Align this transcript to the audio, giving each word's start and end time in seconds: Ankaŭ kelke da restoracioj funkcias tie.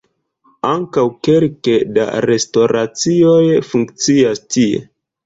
Ankaŭ 0.69 1.01
kelke 1.27 1.75
da 1.97 2.05
restoracioj 2.27 3.43
funkcias 3.69 4.43
tie. 4.57 4.81